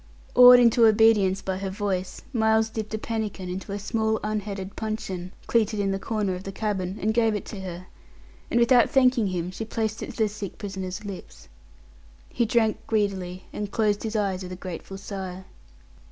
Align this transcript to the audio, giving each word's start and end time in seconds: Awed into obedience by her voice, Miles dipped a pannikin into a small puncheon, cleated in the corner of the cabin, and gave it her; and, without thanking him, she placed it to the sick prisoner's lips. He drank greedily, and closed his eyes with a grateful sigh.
Awed 0.33 0.57
into 0.59 0.87
obedience 0.87 1.43
by 1.43 1.57
her 1.57 1.69
voice, 1.69 2.23
Miles 2.33 2.69
dipped 2.69 2.91
a 2.95 2.97
pannikin 2.97 3.49
into 3.49 3.71
a 3.71 3.77
small 3.77 4.17
puncheon, 4.17 5.31
cleated 5.45 5.79
in 5.79 5.91
the 5.91 5.99
corner 5.99 6.33
of 6.33 6.43
the 6.43 6.51
cabin, 6.51 6.97
and 6.99 7.13
gave 7.13 7.35
it 7.35 7.47
her; 7.49 7.85
and, 8.49 8.59
without 8.59 8.89
thanking 8.89 9.27
him, 9.27 9.51
she 9.51 9.63
placed 9.63 10.01
it 10.01 10.09
to 10.09 10.17
the 10.17 10.27
sick 10.27 10.57
prisoner's 10.57 11.05
lips. 11.05 11.49
He 12.29 12.47
drank 12.47 12.79
greedily, 12.87 13.45
and 13.53 13.69
closed 13.69 14.01
his 14.01 14.15
eyes 14.15 14.41
with 14.41 14.51
a 14.53 14.55
grateful 14.55 14.97
sigh. 14.97 15.43